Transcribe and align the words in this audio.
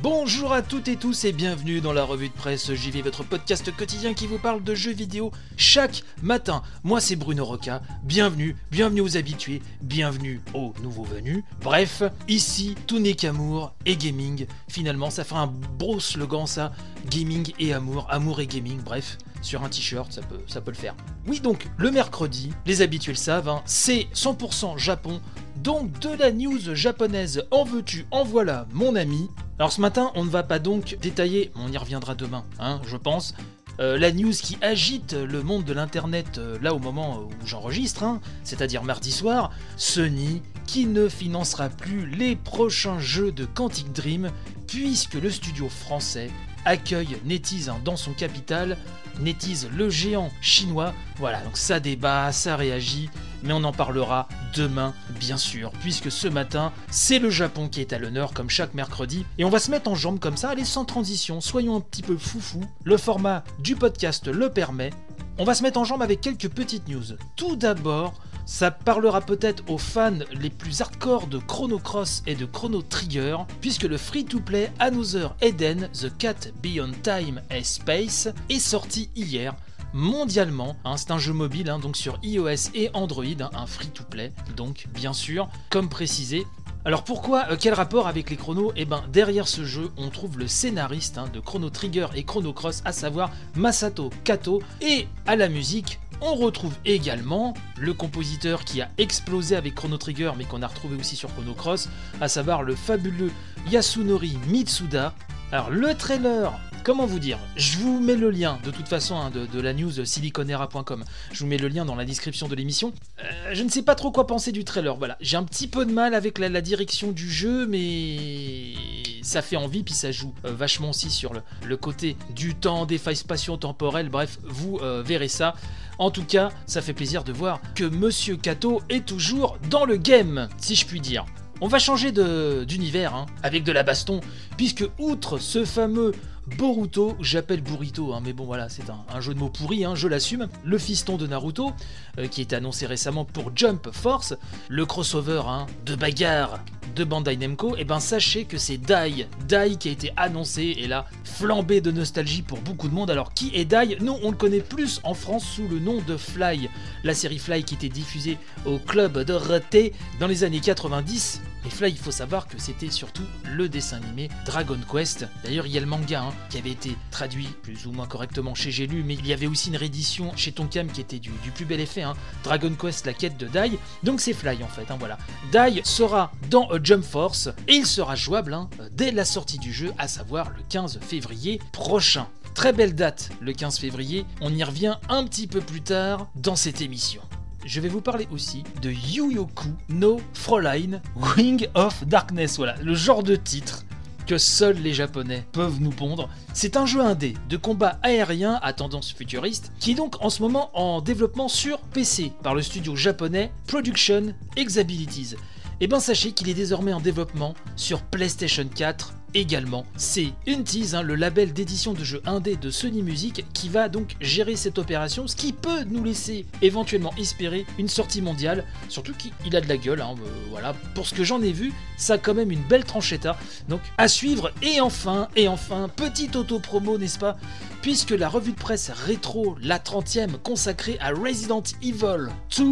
Bonjour 0.00 0.52
à 0.52 0.62
toutes 0.62 0.86
et 0.86 0.94
tous 0.94 1.24
et 1.24 1.32
bienvenue 1.32 1.80
dans 1.80 1.92
la 1.92 2.04
revue 2.04 2.28
de 2.28 2.34
presse 2.34 2.72
JV, 2.72 3.02
votre 3.02 3.24
podcast 3.24 3.74
quotidien 3.74 4.14
qui 4.14 4.28
vous 4.28 4.38
parle 4.38 4.62
de 4.62 4.72
jeux 4.72 4.92
vidéo 4.92 5.32
chaque 5.56 6.04
matin. 6.22 6.62
Moi 6.84 7.00
c'est 7.00 7.16
Bruno 7.16 7.44
Roca, 7.44 7.82
bienvenue, 8.04 8.54
bienvenue 8.70 9.00
aux 9.00 9.16
habitués, 9.16 9.60
bienvenue 9.82 10.40
aux 10.54 10.72
nouveaux 10.84 11.02
venus. 11.02 11.42
Bref, 11.62 12.04
ici 12.28 12.76
tout 12.86 13.00
n'est 13.00 13.14
qu'amour 13.14 13.74
et 13.86 13.96
gaming. 13.96 14.46
Finalement 14.68 15.10
ça 15.10 15.24
fera 15.24 15.40
un 15.40 15.46
beau 15.48 15.98
slogan 15.98 16.46
ça, 16.46 16.70
gaming 17.10 17.52
et 17.58 17.72
amour, 17.72 18.06
amour 18.08 18.40
et 18.40 18.46
gaming, 18.46 18.80
bref. 18.80 19.18
Sur 19.42 19.64
un 19.64 19.68
t-shirt, 19.68 20.12
ça 20.12 20.20
peut, 20.60 20.70
le 20.70 20.76
faire. 20.76 20.96
Oui, 21.26 21.40
donc 21.40 21.68
le 21.76 21.90
mercredi, 21.90 22.52
les 22.66 22.82
habitués 22.82 23.12
le 23.12 23.16
savent, 23.16 23.48
hein, 23.48 23.62
c'est 23.66 24.08
100% 24.12 24.78
Japon, 24.78 25.20
donc 25.56 25.98
de 26.00 26.10
la 26.10 26.32
news 26.32 26.74
japonaise. 26.74 27.44
En 27.52 27.64
veux-tu, 27.64 28.06
en 28.10 28.24
voilà, 28.24 28.66
mon 28.72 28.96
ami. 28.96 29.28
Alors 29.58 29.72
ce 29.72 29.80
matin, 29.80 30.12
on 30.14 30.24
ne 30.24 30.30
va 30.30 30.44
pas 30.44 30.60
donc 30.60 30.96
détailler, 31.00 31.50
on 31.56 31.72
y 31.72 31.76
reviendra 31.76 32.14
demain, 32.14 32.44
hein, 32.60 32.80
je 32.86 32.96
pense, 32.96 33.34
euh, 33.80 33.98
la 33.98 34.12
news 34.12 34.30
qui 34.30 34.56
agite 34.60 35.14
le 35.14 35.42
monde 35.42 35.64
de 35.64 35.72
l'internet 35.72 36.38
euh, 36.38 36.56
là 36.62 36.74
au 36.74 36.78
moment 36.78 37.22
où 37.22 37.46
j'enregistre, 37.46 38.04
hein, 38.04 38.20
c'est-à-dire 38.44 38.84
mardi 38.84 39.10
soir, 39.10 39.50
Sony 39.76 40.42
qui 40.64 40.86
ne 40.86 41.08
financera 41.08 41.70
plus 41.70 42.08
les 42.08 42.36
prochains 42.36 43.00
jeux 43.00 43.32
de 43.32 43.46
Quantic 43.46 43.92
Dream 43.92 44.30
puisque 44.68 45.14
le 45.14 45.30
studio 45.30 45.68
français 45.68 46.30
accueille 46.64 47.16
NetEase 47.24 47.68
hein, 47.68 47.80
dans 47.84 47.96
son 47.96 48.12
capital, 48.12 48.76
NetEase 49.20 49.68
le 49.74 49.90
géant 49.90 50.30
chinois. 50.40 50.94
Voilà, 51.16 51.40
donc 51.40 51.56
ça 51.56 51.80
débat, 51.80 52.30
ça 52.30 52.54
réagit, 52.54 53.10
mais 53.42 53.52
on 53.52 53.64
en 53.64 53.72
parlera 53.72 54.28
demain, 54.54 54.94
bien 55.18 55.36
sûr, 55.36 55.70
puisque 55.80 56.10
ce 56.10 56.28
matin, 56.28 56.72
c'est 56.90 57.18
le 57.18 57.30
Japon 57.30 57.68
qui 57.68 57.80
est 57.80 57.92
à 57.92 57.98
l'honneur, 57.98 58.32
comme 58.32 58.50
chaque 58.50 58.74
mercredi, 58.74 59.24
et 59.38 59.44
on 59.44 59.50
va 59.50 59.58
se 59.58 59.70
mettre 59.70 59.90
en 59.90 59.94
jambe 59.94 60.18
comme 60.18 60.36
ça, 60.36 60.50
allez 60.50 60.64
sans 60.64 60.84
transition, 60.84 61.40
soyons 61.40 61.76
un 61.76 61.80
petit 61.80 62.02
peu 62.02 62.16
foufou, 62.16 62.64
le 62.84 62.96
format 62.96 63.44
du 63.60 63.76
podcast 63.76 64.28
le 64.28 64.50
permet. 64.50 64.90
On 65.38 65.44
va 65.44 65.54
se 65.54 65.62
mettre 65.62 65.78
en 65.78 65.84
jambe 65.84 66.02
avec 66.02 66.20
quelques 66.20 66.48
petites 66.48 66.88
news. 66.88 67.16
Tout 67.36 67.54
d'abord, 67.54 68.14
ça 68.44 68.70
parlera 68.70 69.20
peut-être 69.20 69.62
aux 69.68 69.76
fans 69.78 70.18
les 70.32 70.48
plus 70.48 70.80
hardcore 70.80 71.26
de 71.26 71.38
Chrono 71.38 71.78
Cross 71.78 72.22
et 72.26 72.34
de 72.34 72.46
Chrono 72.46 72.80
Trigger, 72.80 73.36
puisque 73.60 73.82
le 73.82 73.98
free-to-play 73.98 74.72
Another 74.78 75.36
Eden, 75.42 75.90
The 75.92 76.16
Cat 76.16 76.48
Beyond 76.62 76.92
Time 77.02 77.42
and 77.52 77.62
Space 77.62 78.28
est 78.48 78.58
sorti 78.58 79.10
hier 79.14 79.54
mondialement. 79.92 80.76
hein, 80.84 80.96
c'est 80.96 81.10
un 81.10 81.18
jeu 81.18 81.32
mobile, 81.32 81.70
hein, 81.70 81.78
donc 81.78 81.96
sur 81.96 82.18
iOS 82.22 82.70
et 82.74 82.90
Android, 82.94 83.24
hein, 83.40 83.50
un 83.54 83.66
free-to-play, 83.66 84.32
donc 84.56 84.86
bien 84.94 85.12
sûr, 85.12 85.48
comme 85.70 85.88
précisé. 85.88 86.46
Alors 86.84 87.04
pourquoi, 87.04 87.46
euh, 87.50 87.56
quel 87.58 87.74
rapport 87.74 88.06
avec 88.06 88.30
les 88.30 88.36
chronos? 88.36 88.72
Eh 88.76 88.84
ben 88.84 89.02
derrière 89.12 89.48
ce 89.48 89.64
jeu, 89.64 89.90
on 89.96 90.08
trouve 90.08 90.38
le 90.38 90.46
scénariste 90.46 91.18
de 91.32 91.40
Chrono 91.40 91.70
Trigger 91.70 92.06
et 92.14 92.24
Chrono 92.24 92.52
Cross, 92.52 92.82
à 92.84 92.92
savoir 92.92 93.30
Masato 93.56 94.10
Kato, 94.24 94.62
et 94.80 95.08
à 95.26 95.36
la 95.36 95.48
musique, 95.48 95.98
on 96.20 96.34
retrouve 96.34 96.74
également 96.84 97.54
le 97.78 97.92
compositeur 97.94 98.64
qui 98.64 98.80
a 98.80 98.90
explosé 98.98 99.54
avec 99.54 99.74
Chrono 99.74 99.98
Trigger 99.98 100.32
mais 100.36 100.44
qu'on 100.44 100.62
a 100.62 100.66
retrouvé 100.66 100.96
aussi 100.96 101.14
sur 101.14 101.32
Chrono 101.34 101.54
Cross, 101.54 101.88
à 102.20 102.28
savoir 102.28 102.62
le 102.62 102.74
fabuleux 102.74 103.30
Yasunori 103.70 104.38
Mitsuda. 104.48 105.14
Alors 105.52 105.70
le 105.70 105.94
trailer, 105.94 106.52
comment 106.88 107.04
vous 107.04 107.18
dire 107.18 107.38
Je 107.54 107.76
vous 107.76 108.00
mets 108.00 108.16
le 108.16 108.30
lien 108.30 108.58
de 108.64 108.70
toute 108.70 108.88
façon 108.88 109.14
hein, 109.14 109.30
de, 109.30 109.60
la 109.60 109.74
news 109.74 110.06
siliconera.com. 110.06 111.04
Je 111.32 111.40
vous 111.40 111.46
mets 111.46 111.58
le 111.58 111.68
lien 111.68 111.84
dans 111.84 111.94
la 111.94 112.06
description 112.06 112.48
de 112.48 112.54
l'émission. 112.54 112.94
Euh, 113.18 113.50
je 113.52 113.62
ne 113.62 113.68
sais 113.68 113.82
pas 113.82 113.94
trop 113.94 114.10
quoi 114.10 114.26
penser 114.26 114.52
du 114.52 114.64
trailer, 114.64 114.96
voilà. 114.96 115.18
J'ai 115.20 115.36
un 115.36 115.44
petit 115.44 115.68
peu 115.68 115.84
de 115.84 115.92
mal 115.92 116.14
avec 116.14 116.38
la, 116.38 116.48
direction 116.62 117.12
du 117.12 117.30
jeu, 117.30 117.66
mais 117.66 118.72
ça 119.20 119.42
fait 119.42 119.56
envie, 119.56 119.82
puis 119.82 119.92
ça 119.92 120.12
joue 120.12 120.32
euh, 120.46 120.54
vachement 120.54 120.88
aussi 120.88 121.10
sur 121.10 121.34
le, 121.34 121.76
côté 121.76 122.16
du 122.34 122.54
temps, 122.54 122.86
des 122.86 122.96
failles 122.96 123.16
spatio-temporelles, 123.16 124.08
bref, 124.08 124.38
vous 124.44 124.78
euh, 124.80 125.02
verrez 125.04 125.28
ça. 125.28 125.56
En 125.98 126.10
tout 126.10 126.24
cas, 126.24 126.48
ça 126.64 126.80
fait 126.80 126.94
plaisir 126.94 127.22
de 127.22 127.32
voir 127.32 127.60
que 127.74 127.84
Monsieur 127.84 128.38
Kato 128.38 128.80
est 128.88 129.04
toujours 129.04 129.58
dans 129.68 129.84
le 129.84 129.98
game, 129.98 130.48
si 130.56 130.74
je 130.74 130.86
puis 130.86 131.02
dire. 131.02 131.26
On 131.60 131.66
va 131.66 131.80
changer 131.80 132.12
d'univers, 132.12 133.14
hein, 133.14 133.26
avec 133.42 133.64
de 133.64 133.72
la 133.72 133.82
baston, 133.82 134.20
puisque 134.56 134.88
outre 134.98 135.38
ce 135.38 135.64
fameux 135.66 136.12
Boruto, 136.56 137.16
j'appelle 137.20 137.60
Burrito, 137.60 138.12
hein, 138.12 138.20
mais 138.24 138.32
bon 138.32 138.44
voilà, 138.44 138.68
c'est 138.68 138.84
un, 138.90 139.20
jeu 139.20 139.34
de 139.34 139.38
mots 139.38 139.50
pourri, 139.50 139.84
hein, 139.84 139.94
je 139.94 140.08
l'assume, 140.08 140.48
le 140.64 140.78
fiston 140.78 141.16
de 141.16 141.26
Naruto, 141.26 141.72
euh, 142.18 142.26
qui 142.26 142.40
est 142.40 142.52
annoncé 142.52 142.86
récemment 142.86 143.24
pour 143.24 143.52
Jump 143.54 143.88
Force, 143.92 144.34
le 144.68 144.86
crossover 144.86 145.42
hein, 145.46 145.66
de 145.84 145.94
bagarre 145.94 146.60
de 146.96 147.04
Bandai 147.04 147.36
Namco, 147.36 147.76
et 147.76 147.84
ben 147.84 148.00
sachez 148.00 148.44
que 148.44 148.58
c'est 148.58 148.78
Dai, 148.78 149.26
Dai 149.46 149.76
qui 149.78 149.88
a 149.88 149.92
été 149.92 150.12
annoncé, 150.16 150.74
et 150.78 150.86
là, 150.86 151.06
flambé 151.24 151.80
de 151.80 151.90
nostalgie 151.90 152.42
pour 152.42 152.60
beaucoup 152.60 152.88
de 152.88 152.94
monde. 152.94 153.10
Alors 153.10 153.34
qui 153.34 153.50
est 153.54 153.64
Dai? 153.64 153.98
Nous, 154.00 154.16
on 154.22 154.30
le 154.30 154.36
connaît 154.36 154.60
plus 154.60 155.00
en 155.04 155.14
France 155.14 155.44
sous 155.44 155.68
le 155.68 155.78
nom 155.78 156.00
de 156.06 156.16
Fly, 156.16 156.68
la 157.04 157.14
série 157.14 157.38
Fly 157.38 157.62
qui 157.62 157.74
était 157.74 157.88
diffusée 157.88 158.38
au 158.64 158.78
club 158.78 159.22
Dorothée 159.22 159.92
dans 160.18 160.26
les 160.26 160.44
années 160.44 160.60
90. 160.60 161.40
Et 161.66 161.70
Fly, 161.70 161.90
il 161.90 161.98
faut 161.98 162.10
savoir 162.10 162.46
que 162.46 162.58
c'était 162.58 162.90
surtout 162.90 163.24
le 163.44 163.68
dessin 163.68 163.98
animé 163.98 164.28
Dragon 164.46 164.78
Quest. 164.90 165.26
D'ailleurs, 165.44 165.66
il 165.66 165.72
y 165.72 165.76
a 165.76 165.80
le 165.80 165.86
manga 165.86 166.22
hein, 166.22 166.32
qui 166.50 166.58
avait 166.58 166.70
été 166.70 166.96
traduit 167.10 167.48
plus 167.62 167.86
ou 167.86 167.92
moins 167.92 168.06
correctement 168.06 168.54
chez 168.54 168.70
J'ai 168.70 168.86
mais 168.88 169.14
il 169.14 169.26
y 169.26 169.32
avait 169.32 169.46
aussi 169.46 169.68
une 169.68 169.76
réédition 169.76 170.32
chez 170.36 170.52
Tonkam 170.52 170.88
qui 170.88 171.00
était 171.00 171.18
du, 171.18 171.30
plus 171.54 171.64
bel 171.64 171.80
effet. 171.80 172.02
hein. 172.02 172.14
Dragon 172.44 172.74
Quest, 172.74 173.06
la 173.06 173.12
quête 173.12 173.36
de 173.36 173.46
Dai. 173.46 173.78
Donc 174.02 174.20
c'est 174.20 174.32
Fly 174.32 174.62
en 174.62 174.68
fait, 174.68 174.90
hein, 174.90 174.96
voilà. 174.98 175.18
Dai 175.52 175.82
sera 175.84 176.32
dans 176.50 176.68
Jump 176.82 177.04
Force 177.04 177.48
et 177.66 177.74
il 177.74 177.86
sera 177.86 178.14
jouable 178.14 178.56
dès 178.92 179.10
la 179.10 179.24
sortie 179.24 179.58
du 179.58 179.72
jeu, 179.72 179.92
à 179.98 180.08
savoir 180.08 180.50
le 180.50 180.62
15 180.68 181.00
février 181.00 181.60
prochain. 181.72 182.28
Très 182.54 182.72
belle 182.72 182.94
date, 182.94 183.30
le 183.40 183.52
15 183.52 183.78
février. 183.78 184.24
On 184.40 184.52
y 184.52 184.64
revient 184.64 184.96
un 185.08 185.24
petit 185.24 185.46
peu 185.46 185.60
plus 185.60 185.82
tard 185.82 186.28
dans 186.34 186.56
cette 186.56 186.80
émission. 186.80 187.22
Je 187.68 187.80
vais 187.82 187.90
vous 187.90 188.00
parler 188.00 188.26
aussi 188.32 188.64
de 188.80 188.90
Yuyoku 188.90 189.68
no 189.90 190.22
Fräulein 190.32 191.02
Wing 191.36 191.68
of 191.74 192.02
Darkness. 192.06 192.56
Voilà, 192.56 192.74
le 192.82 192.94
genre 192.94 193.22
de 193.22 193.36
titre 193.36 193.84
que 194.26 194.38
seuls 194.38 194.78
les 194.78 194.94
japonais 194.94 195.46
peuvent 195.52 195.78
nous 195.78 195.90
pondre. 195.90 196.30
C'est 196.54 196.78
un 196.78 196.86
jeu 196.86 197.02
indé 197.02 197.34
de 197.50 197.58
combat 197.58 197.98
aérien 198.02 198.58
à 198.62 198.72
tendance 198.72 199.12
futuriste 199.12 199.70
qui 199.80 199.90
est 199.90 199.96
donc 199.96 200.16
en 200.24 200.30
ce 200.30 200.40
moment 200.40 200.70
en 200.72 201.02
développement 201.02 201.48
sur 201.48 201.80
PC 201.80 202.32
par 202.42 202.54
le 202.54 202.62
studio 202.62 202.96
japonais 202.96 203.52
Production 203.66 204.34
Exabilities. 204.56 205.34
Et 205.82 205.88
ben 205.88 206.00
sachez 206.00 206.32
qu'il 206.32 206.48
est 206.48 206.54
désormais 206.54 206.94
en 206.94 207.00
développement 207.00 207.52
sur 207.76 208.00
PlayStation 208.00 208.66
4 208.66 209.12
également. 209.34 209.84
C'est 209.96 210.32
Untease, 210.46 210.94
hein, 210.94 211.02
le 211.02 211.14
label 211.14 211.52
d'édition 211.52 211.92
de 211.92 212.04
jeux 212.04 212.22
indé 212.26 212.56
de 212.56 212.70
Sony 212.70 213.02
Music, 213.02 213.44
qui 213.52 213.68
va 213.68 213.88
donc 213.88 214.16
gérer 214.20 214.56
cette 214.56 214.78
opération, 214.78 215.26
ce 215.26 215.36
qui 215.36 215.52
peut 215.52 215.84
nous 215.84 216.04
laisser 216.04 216.46
éventuellement 216.62 217.12
espérer 217.18 217.66
une 217.78 217.88
sortie 217.88 218.22
mondiale, 218.22 218.64
surtout 218.88 219.14
qu'il 219.14 219.56
a 219.56 219.60
de 219.60 219.68
la 219.68 219.76
gueule, 219.76 220.00
hein, 220.00 220.14
euh, 220.18 220.28
voilà. 220.50 220.74
Pour 220.94 221.06
ce 221.06 221.14
que 221.14 221.24
j'en 221.24 221.42
ai 221.42 221.52
vu, 221.52 221.72
ça 221.96 222.14
a 222.14 222.18
quand 222.18 222.34
même 222.34 222.50
une 222.50 222.62
belle 222.62 222.84
tranchetta, 222.84 223.36
donc 223.68 223.80
à 223.98 224.08
suivre, 224.08 224.52
et 224.62 224.80
enfin, 224.80 225.28
et 225.36 225.48
enfin, 225.48 225.88
petite 225.88 226.36
auto-promo, 226.36 226.98
n'est-ce 226.98 227.18
pas 227.18 227.36
Puisque 227.82 228.10
la 228.10 228.28
revue 228.28 228.52
de 228.52 228.58
presse 228.58 228.90
rétro, 228.90 229.56
la 229.62 229.78
30e, 229.78 230.38
consacrée 230.42 230.98
à 231.00 231.10
Resident 231.10 231.62
Evil 231.80 232.28
2, 232.56 232.64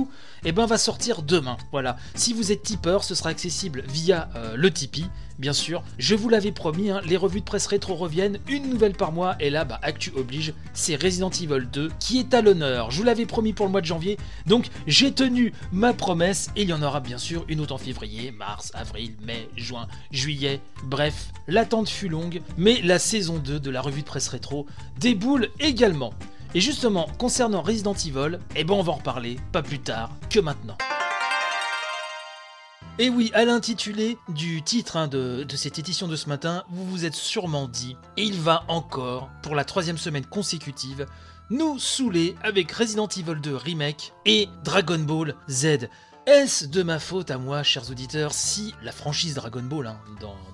eh 0.45 0.53
ben 0.53 0.67
va 0.67 0.79
sortir 0.79 1.23
demain. 1.23 1.57
Voilà. 1.71 1.97
Si 2.15 2.33
vous 2.33 2.53
êtes 2.53 2.63
tipeur, 2.63 3.05
ce 3.05 3.15
sera 3.15 3.31
accessible 3.31 3.85
via 3.89 4.29
euh, 4.35 4.57
le 4.57 4.71
Tipeee, 4.71 5.07
bien 5.39 5.53
sûr. 5.53 5.83
Je 5.99 6.15
vous 6.15 6.29
l'avais 6.29 6.53
promis, 6.53 6.91
hein, 6.91 7.01
les 7.05 7.17
revues 7.17 7.41
de 7.41 7.45
presse 7.45 7.67
rétro 7.67 7.95
reviennent, 7.95 8.39
une 8.49 8.69
nouvelle 8.69 8.95
par 8.95 9.13
mois, 9.13 9.37
et 9.41 9.51
là, 9.51 9.65
bah, 9.65 9.79
actu 9.83 10.13
oblige, 10.17 10.55
c'est 10.73 11.01
Resident 11.01 11.31
Evil 11.31 11.67
2 11.73 11.91
qui 11.99 12.19
est 12.19 12.35
à 12.35 12.43
l'honneur. 12.43 12.91
Je 12.91 12.99
vous 12.99 13.05
l'avais 13.05 13.27
promis 13.27 13.53
pour 13.53 13.67
le 13.67 13.73
mois 13.73 13.81
de 13.81 13.87
janvier, 13.87 14.17
donc 14.47 14.69
j'ai 14.87 15.13
tenu 15.13 15.53
ma 15.73 15.93
promesse, 15.93 16.51
et 16.57 16.63
il 16.63 16.69
y 16.69 16.73
en 16.73 16.83
aura 16.83 17.01
bien 17.01 17.19
sûr 17.19 17.45
une 17.49 17.61
autre 17.61 17.75
en 17.75 17.79
février, 17.79 18.31
mars, 18.31 18.71
avril, 18.75 19.15
mai, 19.23 19.49
juin, 19.57 19.89
juillet. 20.11 20.61
Bref, 20.85 21.29
l'attente 21.47 21.89
fut 21.89 22.09
longue, 22.09 22.41
mais 22.57 22.81
la 22.83 22.99
saison 22.99 23.39
2 23.39 23.61
de 23.61 23.71
la 23.71 23.81
revue 23.81 24.03
de 24.03 24.07
presse 24.07 24.29
rétro 24.29 24.67
déboule 24.99 25.49
également. 25.61 26.13
Et 26.55 26.61
justement, 26.61 27.09
concernant 27.19 27.61
Resident 27.61 27.95
Evil, 27.95 28.39
eh 28.55 28.65
ben 28.65 28.75
on 28.75 28.83
va 28.83 28.93
en 28.93 28.97
reparler 28.97 29.37
pas 29.53 29.63
plus 29.63 29.81
tard 29.81 30.11
que 30.31 30.41
maintenant. 30.41 30.79
Et 32.99 33.11
oui, 33.11 33.31
à 33.35 33.45
l'intitulé 33.45 34.17
du 34.31 34.63
titre 34.63 34.97
hein, 34.97 35.07
de, 35.07 35.45
cette 35.55 35.79
édition 35.79 36.09
de 36.09 36.17
ce 36.17 36.31
matin, 36.31 36.65
vous 36.71 36.87
vous 36.87 37.05
êtes 37.05 37.15
sûrement 37.15 37.69
dit, 37.69 37.95
il 38.17 38.41
va 38.41 38.65
encore, 38.69 39.29
pour 39.43 39.55
la 39.55 39.67
troisième 39.67 39.99
semaine 39.99 40.25
consécutive, 40.25 41.07
nous 41.51 41.79
saouler 41.79 42.37
avec 42.43 42.73
Resident 42.73 43.07
Evil 43.07 43.39
2 43.43 43.55
Remake 43.55 44.15
et 44.25 44.49
Dragon 44.65 44.99
Ball 44.99 45.35
Z. 45.51 45.89
Est-ce 46.25 46.65
de 46.65 46.83
ma 46.83 46.99
faute 46.99 47.31
à 47.31 47.37
moi, 47.37 47.63
chers 47.63 47.91
auditeurs, 47.91 48.33
si 48.33 48.75
la 48.83 48.93
franchise 48.93 49.35
Dragon 49.35 49.63
Ball, 49.63 49.89
hein, 49.89 50.01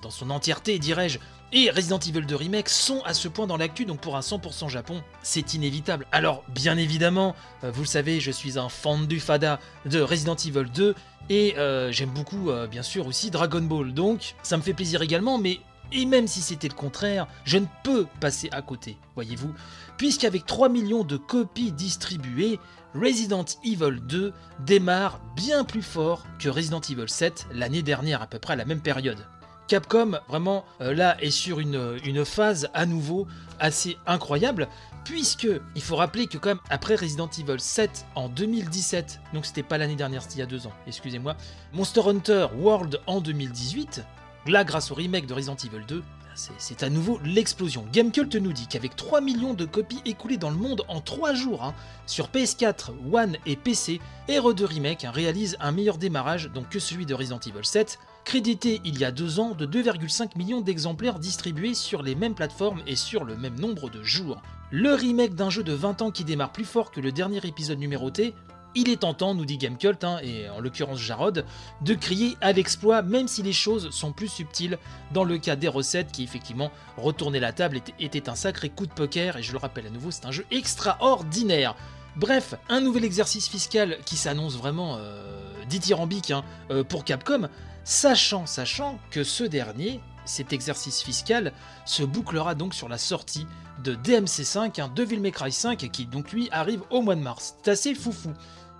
dans 0.01 0.11
son 0.11 0.29
entièreté, 0.29 0.79
dirais-je, 0.79 1.19
et 1.53 1.69
Resident 1.69 1.99
Evil 1.99 2.25
2 2.25 2.35
Remake 2.35 2.67
sont 2.67 3.01
à 3.03 3.13
ce 3.13 3.27
point 3.27 3.45
dans 3.45 3.57
l'actu, 3.57 3.85
donc 3.85 4.01
pour 4.01 4.17
un 4.17 4.21
100% 4.21 4.69
Japon, 4.69 5.03
c'est 5.21 5.53
inévitable. 5.53 6.07
Alors, 6.11 6.43
bien 6.49 6.77
évidemment, 6.77 7.35
euh, 7.63 7.69
vous 7.71 7.83
le 7.83 7.87
savez, 7.87 8.19
je 8.19 8.31
suis 8.31 8.57
un 8.57 8.69
fan 8.69 9.05
du 9.05 9.19
fada 9.19 9.59
de 9.85 10.01
Resident 10.01 10.35
Evil 10.35 10.65
2, 10.73 10.95
et 11.29 11.55
euh, 11.57 11.91
j'aime 11.91 12.09
beaucoup, 12.09 12.49
euh, 12.49 12.65
bien 12.65 12.81
sûr, 12.81 13.05
aussi 13.05 13.29
Dragon 13.29 13.61
Ball, 13.61 13.93
donc 13.93 14.33
ça 14.41 14.57
me 14.57 14.63
fait 14.63 14.73
plaisir 14.73 15.03
également, 15.03 15.37
mais 15.37 15.59
et 15.91 16.05
même 16.05 16.25
si 16.25 16.41
c'était 16.41 16.67
le 16.67 16.73
contraire, 16.73 17.27
je 17.45 17.59
ne 17.59 17.67
peux 17.83 18.07
passer 18.19 18.49
à 18.51 18.63
côté, 18.63 18.97
voyez-vous, 19.13 19.53
puisqu'avec 19.97 20.47
3 20.47 20.69
millions 20.69 21.03
de 21.03 21.17
copies 21.17 21.71
distribuées, 21.71 22.59
Resident 22.95 23.45
Evil 23.63 23.99
2 24.01 24.33
démarre 24.61 25.19
bien 25.35 25.63
plus 25.63 25.83
fort 25.83 26.25
que 26.39 26.49
Resident 26.49 26.81
Evil 26.81 27.07
7 27.07 27.47
l'année 27.51 27.83
dernière 27.83 28.23
à 28.23 28.27
peu 28.27 28.39
près 28.39 28.53
à 28.53 28.55
la 28.55 28.65
même 28.65 28.81
période. 28.81 29.27
Capcom, 29.67 30.19
vraiment, 30.27 30.65
euh, 30.81 30.93
là, 30.93 31.15
est 31.21 31.31
sur 31.31 31.59
une, 31.59 32.25
phase 32.25 32.69
à 32.73 32.85
nouveau 32.85 33.27
assez 33.59 33.97
incroyable, 34.05 34.67
puisque 35.05 35.47
il 35.75 35.81
faut 35.81 35.95
rappeler 35.95 36.27
que 36.27 36.37
quand 36.37 36.49
même, 36.49 36.59
après 36.69 36.95
Resident 36.95 37.29
Evil 37.37 37.59
7 37.59 38.05
en 38.15 38.29
2017, 38.29 39.19
donc 39.33 39.45
c'était 39.45 39.63
pas 39.63 39.77
l'année 39.77 39.95
dernière, 39.95 40.21
c'était 40.21 40.35
il 40.35 40.39
y 40.39 40.43
a 40.43 40.47
deux 40.47 40.67
ans, 40.67 40.73
excusez-moi, 40.87 41.35
Monster 41.73 42.01
Hunter 42.05 42.47
World 42.57 42.99
en 43.07 43.21
2018, 43.21 44.03
là, 44.47 44.63
grâce 44.63 44.91
au 44.91 44.95
remake 44.95 45.27
de 45.27 45.33
Resident 45.33 45.55
Evil 45.55 45.85
2, 45.87 46.03
c'est- 46.35 46.51
c'est 46.57 46.83
à 46.83 46.89
nouveau 46.89 47.19
l'explosion. 47.23 47.85
Gamecult 47.93 48.35
nous 48.35 48.53
dit 48.53 48.67
qu'avec 48.67 48.95
3 48.95 49.21
millions 49.21 49.53
de 49.53 49.65
copies 49.65 50.01
écoulées 50.05 50.37
dans 50.37 50.49
le 50.49 50.57
monde 50.57 50.83
en 50.87 50.99
3 50.99 51.33
jours, 51.33 51.63
hein, 51.63 51.73
sur 52.05 52.27
PS4, 52.29 52.91
One 53.11 53.37
et 53.45 53.55
PC, 53.55 54.01
RE2 54.27 54.65
Remake 54.65 55.05
hein, 55.05 55.11
réalise 55.11 55.57
un 55.59 55.71
meilleur 55.71 55.97
démarrage 55.97 56.49
donc 56.51 56.69
que 56.69 56.79
celui 56.79 57.05
de 57.05 57.13
Resident 57.13 57.39
Evil 57.39 57.63
7, 57.63 57.99
crédité 58.23 58.81
il 58.85 58.99
y 58.99 59.05
a 59.05 59.11
deux 59.11 59.39
ans 59.39 59.51
de 59.51 59.65
2,5 59.65 60.37
millions 60.37 60.61
d'exemplaires 60.61 61.19
distribués 61.19 61.73
sur 61.73 62.01
les 62.01 62.15
mêmes 62.15 62.35
plateformes 62.35 62.81
et 62.87 62.95
sur 62.95 63.23
le 63.23 63.35
même 63.35 63.59
nombre 63.59 63.89
de 63.89 64.03
jours. 64.03 64.41
Le 64.71 64.93
remake 64.93 65.35
d'un 65.35 65.49
jeu 65.49 65.63
de 65.63 65.73
20 65.73 66.01
ans 66.01 66.11
qui 66.11 66.23
démarre 66.23 66.51
plus 66.51 66.65
fort 66.65 66.91
que 66.91 66.99
le 66.99 67.11
dernier 67.11 67.45
épisode 67.45 67.79
numéroté, 67.79 68.33
il 68.75 68.89
est 68.89 69.01
tentant, 69.01 69.35
nous 69.35 69.45
dit 69.45 69.57
Gamecult, 69.57 70.03
hein, 70.03 70.17
et 70.23 70.49
en 70.49 70.59
l'occurrence 70.59 70.97
Jarod, 70.99 71.45
de 71.81 71.93
crier 71.93 72.37
à 72.41 72.53
l'exploit 72.53 73.03
même 73.03 73.27
si 73.27 73.43
les 73.43 73.53
choses 73.53 73.91
sont 73.91 74.13
plus 74.13 74.29
subtiles 74.29 74.79
dans 75.11 75.23
le 75.23 75.37
cas 75.37 75.55
des 75.55 75.67
recettes 75.67 76.11
qui 76.11 76.23
effectivement 76.23 76.71
retourner 76.97 77.39
la 77.39 77.53
table 77.53 77.77
était, 77.77 77.93
était 77.99 78.29
un 78.29 78.35
sacré 78.35 78.69
coup 78.69 78.87
de 78.87 78.93
poker 78.93 79.37
et 79.37 79.43
je 79.43 79.51
le 79.51 79.59
rappelle 79.59 79.85
à 79.85 79.91
nouveau 79.91 80.09
c'est 80.09 80.25
un 80.25 80.31
jeu 80.31 80.45
extraordinaire. 80.49 81.75
Bref, 82.15 82.53
un 82.69 82.79
nouvel 82.79 83.05
exercice 83.05 83.47
fiscal 83.47 83.97
qui 84.05 84.17
s'annonce 84.17 84.55
vraiment 84.55 84.97
euh, 84.97 85.65
dithyrambique 85.67 86.29
hein, 86.29 86.43
euh, 86.69 86.83
pour 86.83 87.05
Capcom, 87.05 87.49
sachant, 87.83 88.45
sachant 88.45 88.99
que 89.09 89.23
ce 89.23 89.43
dernier, 89.43 89.99
cet 90.25 90.53
exercice 90.53 91.01
fiscal, 91.01 91.53
se 91.85 92.03
bouclera 92.03 92.53
donc 92.53 92.75
sur 92.75 92.87
la 92.87 92.99
sortie 92.99 93.47
de 93.83 93.95
DMC5, 93.95 94.79
un 94.79 94.89
Devil 94.89 95.19
May 95.19 95.31
Cry 95.31 95.51
5, 95.51 95.89
qui 95.91 96.05
donc 96.05 96.31
lui 96.31 96.49
arrive 96.51 96.81
au 96.91 97.01
mois 97.01 97.15
de 97.15 97.21
mars. 97.21 97.55
C'est 97.63 97.71
assez 97.71 97.95
foufou. 97.95 98.33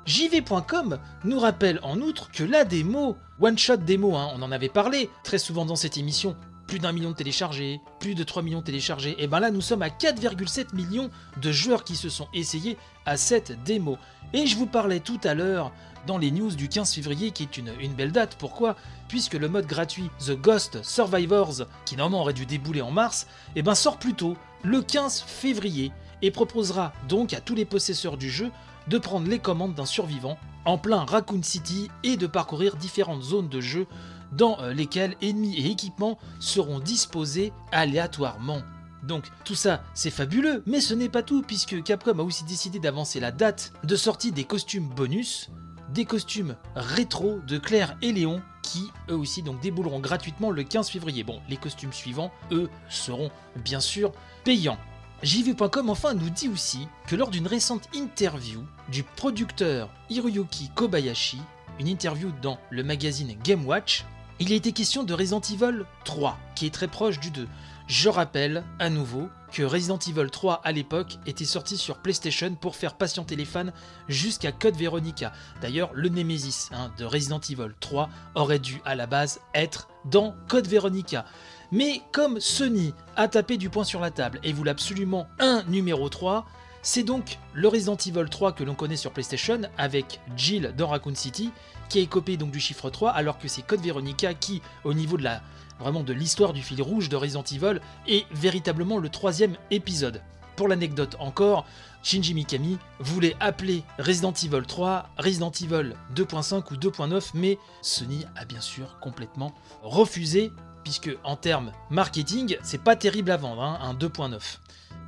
JV.com 0.06 1.00
nous 1.24 1.40
rappelle 1.40 1.80
en 1.82 2.02
outre 2.02 2.30
que 2.30 2.44
la 2.44 2.66
démo, 2.66 3.18
One 3.40 3.58
Shot 3.58 3.78
Démo, 3.78 4.16
hein, 4.16 4.32
on 4.36 4.42
en 4.44 4.52
avait 4.52 4.70
parlé 4.70 5.10
très 5.24 5.40
souvent 5.40 5.66
dans 5.66 5.78
cette 5.78 5.98
émission, 5.98 6.36
plus 6.68 6.80
d'un 6.80 6.92
million 6.92 7.12
de 7.12 7.16
téléchargés, 7.16 7.82
plus 8.00 8.16
de 8.16 8.24
3 8.24 8.42
millions 8.42 8.60
de 8.60 8.66
téléchargés, 8.66 9.16
et 9.18 9.28
ben 9.28 9.40
là 9.40 9.52
nous 9.52 9.62
sommes 9.62 9.82
à 9.82 9.90
4,7 9.90 10.76
millions 10.76 11.10
de 11.42 11.52
joueurs 11.52 11.84
qui 11.84 11.96
se 11.96 12.10
sont 12.10 12.28
essayés 12.34 12.78
à 13.06 13.18
cette 13.18 13.64
démo. 13.64 13.98
Et 14.34 14.48
je 14.48 14.58
vous 14.58 14.66
parlais 14.66 15.00
tout 15.00 15.20
à 15.24 15.34
l'heure 15.34 15.72
dans 16.08 16.18
les 16.18 16.32
news 16.32 16.52
du 16.52 16.68
15 16.68 16.94
février 16.94 17.32
qui 17.32 17.44
est 17.44 17.58
une, 17.58 17.94
belle 17.94 18.12
date, 18.12 18.36
pourquoi? 18.38 18.76
Puisque 19.08 19.36
le 19.36 19.48
mode 19.48 19.68
gratuit 19.68 20.10
The 20.26 20.32
Ghost 20.32 20.84
Survivors, 20.84 21.64
qui 21.86 21.96
normalement 21.96 22.22
aurait 22.22 22.34
dû 22.34 22.46
débouler 22.46 22.82
en 22.82 22.92
mars, 22.92 23.28
et 23.56 23.62
ben 23.62 23.76
sort 23.76 23.98
plus 23.98 24.14
tôt, 24.14 24.36
le 24.64 24.82
15 24.82 25.24
février, 25.28 25.92
et 26.22 26.32
proposera 26.32 26.94
donc 27.08 27.34
à 27.34 27.42
tous 27.42 27.56
les 27.56 27.66
possesseurs 27.66 28.18
du 28.18 28.30
jeu 28.30 28.50
de 28.88 28.98
prendre 28.98 29.28
les 29.28 29.40
commandes 29.40 29.76
d'un 29.76 29.86
survivant 29.86 30.38
en 30.66 30.78
plein 30.78 31.06
Raccoon 31.06 31.44
City 31.44 31.90
et 32.04 32.18
de 32.18 32.28
parcourir 32.28 32.76
différentes 32.76 33.22
zones 33.22 33.50
de 33.50 33.60
jeu 33.60 33.86
dans 34.36 34.60
euh, 34.62 34.74
lesquelles 34.74 35.16
ennemis 35.22 35.58
et 35.58 35.72
équipements 35.72 36.18
seront 36.40 36.80
disposés 36.80 37.54
aléatoirement. 37.72 38.62
Donc 39.04 39.26
tout 39.44 39.56
ça 39.56 39.84
c'est 39.94 40.10
fabuleux, 40.10 40.64
mais 40.66 40.82
ce 40.82 40.94
n'est 40.94 41.10
pas 41.10 41.24
tout 41.24 41.42
puisque 41.42 41.84
Capcom 41.84 42.20
a 42.20 42.24
aussi 42.24 42.46
décidé 42.46 42.80
d'avancer 42.80 43.20
la 43.20 43.32
date 43.32 43.74
de 43.84 43.96
sortie 43.96 44.32
des 44.32 44.46
costumes 44.46 44.88
bonus, 44.88 45.50
des 45.90 46.06
costumes 46.06 46.56
rétro 46.76 47.40
de 47.46 47.58
Claire 47.58 47.98
et 48.02 48.14
Léon 48.14 48.42
qui 48.62 48.90
eux 49.10 49.18
aussi 49.18 49.44
donc 49.44 49.60
débouleront 49.60 50.00
gratuitement 50.00 50.50
le 50.50 50.64
15 50.64 50.90
février. 50.90 51.24
Bon, 51.24 51.42
les 51.50 51.58
costumes 51.58 51.94
suivants, 51.94 52.32
eux, 52.52 52.70
seront 52.90 53.30
bien 53.58 53.82
sûr 53.82 54.12
payants. 54.44 54.80
JV.com 55.22 55.90
enfin 55.90 56.14
nous 56.14 56.30
dit 56.30 56.50
aussi 56.50 56.88
que 57.08 57.16
lors 57.16 57.30
d'une 57.30 57.48
récente 57.48 57.88
interview 57.94 58.64
du 58.90 59.04
producteur 59.04 59.90
Hiroyuki 60.10 60.70
Kobayashi, 60.76 61.40
une 61.80 61.88
interview 61.88 62.32
dans 62.42 62.58
le 62.70 62.84
magazine 62.84 63.36
Game 63.44 63.66
Watch, 63.66 64.06
il 64.40 64.52
a 64.52 64.56
été 64.56 64.72
question 64.72 65.04
de 65.04 65.14
Resident 65.14 65.42
Evil 65.42 65.86
3, 66.06 66.38
qui 66.56 66.66
est 66.66 66.74
très 66.74 66.88
proche 66.88 67.20
du 67.20 67.32
2. 67.32 67.48
Je 67.88 68.10
rappelle 68.10 68.64
à 68.80 68.90
nouveau 68.90 69.30
que 69.52 69.62
Resident 69.64 70.00
Evil 70.00 70.30
3 70.32 70.62
à 70.64 70.72
l'époque 70.72 71.18
était 71.26 71.46
sorti 71.46 71.78
sur 71.78 71.98
PlayStation 71.98 72.56
pour 72.56 72.76
faire 72.76 72.96
patienter 72.96 73.36
les 73.36 73.46
fans 73.46 73.72
jusqu'à 74.08 74.52
Code 74.52 74.76
Veronica. 74.76 75.32
D'ailleurs, 75.62 75.92
le 75.94 76.10
Nemesis 76.10 76.70
hein, 76.72 76.92
de 76.98 77.06
Resident 77.06 77.40
Evil 77.40 77.74
3 77.80 78.10
aurait 78.36 78.60
dû 78.60 78.82
à 78.86 78.96
la 78.96 79.06
base 79.06 79.40
être 79.54 79.90
dans 80.06 80.36
Code 80.48 80.68
Veronica. 80.68 81.26
Mais 81.72 82.02
comme 82.12 82.40
Sony 82.40 82.94
a 83.16 83.28
tapé 83.28 83.58
du 83.58 83.70
poing 83.70 83.84
sur 83.84 84.00
la 84.00 84.12
table 84.12 84.40
et 84.44 84.54
voulait 84.54 84.72
absolument 84.72 85.28
un 85.40 85.64
numéro 85.64 86.10
3, 86.10 86.46
c'est 86.84 87.04
donc 87.04 87.40
le 87.54 87.68
Resident 87.70 87.96
Evil 87.96 88.30
3 88.30 88.52
que 88.52 88.64
l'on 88.64 88.76
connaît 88.76 88.98
sur 88.98 89.12
PlayStation 89.12 89.62
avec 89.78 90.20
Jill 90.36 90.74
dans 90.78 90.88
Raccoon 90.88 91.16
City 91.16 91.50
qui 91.90 92.00
est 92.00 92.08
copié 92.08 92.36
donc 92.36 92.52
du 92.52 92.60
chiffre 92.60 92.90
3 92.90 93.12
alors 93.12 93.40
que 93.40 93.48
c'est 93.48 93.62
Code 93.62 93.80
Veronica 93.80 94.34
qui 94.34 94.62
au 94.84 94.94
niveau 94.94 95.18
de 95.18 95.24
la 95.24 95.42
vraiment 95.80 96.04
de 96.04 96.14
l'histoire 96.14 96.52
du 96.52 96.62
fil 96.62 96.82
rouge 96.82 97.08
de 97.08 97.16
Resident 97.16 97.44
Evil 97.44 97.80
est 98.08 98.26
véritablement 98.32 98.98
le 98.98 99.10
troisième 99.10 99.56
épisode. 99.72 100.22
Pour 100.56 100.68
l'anecdote 100.68 101.16
encore, 101.20 101.66
Shinji 102.04 102.34
Mikami 102.36 102.78
voulait 103.00 103.36
appeler 103.40 103.84
Resident 103.98 104.34
Evil 104.34 104.64
3 104.68 105.10
Resident 105.18 105.52
Evil 105.52 105.96
2.5 106.14 106.74
ou 106.74 106.76
2.9 106.76 107.32
mais 107.34 107.58
Sony 107.82 108.26
a 108.36 108.44
bien 108.44 108.62
sûr 108.62 109.00
complètement 109.00 109.56
refusé 109.82 110.52
puisque 110.84 111.12
en 111.24 111.38
termes 111.38 111.72
marketing, 111.90 112.58
c'est 112.62 112.84
pas 112.84 112.98
terrible 112.98 113.32
à 113.32 113.38
vendre, 113.38 113.64
hein, 113.64 113.80
un 113.82 113.94
2.9. 113.94 114.40